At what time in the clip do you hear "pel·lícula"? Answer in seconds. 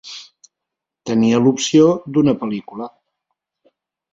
2.45-2.89